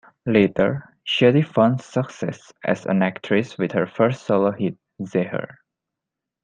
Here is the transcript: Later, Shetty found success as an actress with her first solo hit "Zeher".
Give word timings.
Later, 0.25 0.97
Shetty 1.05 1.45
found 1.45 1.79
success 1.81 2.51
as 2.63 2.87
an 2.87 3.03
actress 3.03 3.59
with 3.59 3.73
her 3.73 3.85
first 3.85 4.23
solo 4.25 4.49
hit 4.51 4.75
"Zeher". 4.99 5.57